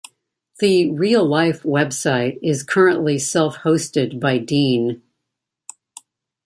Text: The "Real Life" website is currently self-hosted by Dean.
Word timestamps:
The 0.57 0.89
"Real 0.89 1.23
Life" 1.23 1.61
website 1.61 2.39
is 2.41 2.63
currently 2.63 3.19
self-hosted 3.19 4.19
by 4.19 4.39
Dean. 4.39 5.03